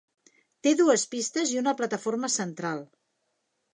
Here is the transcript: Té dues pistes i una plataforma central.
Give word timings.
Té 0.67 0.71
dues 0.79 1.03
pistes 1.11 1.53
i 1.57 1.61
una 1.63 1.75
plataforma 1.83 2.31
central. 2.37 2.83